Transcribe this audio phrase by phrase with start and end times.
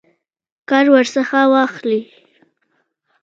[0.69, 2.01] کار ورڅخه واخلي.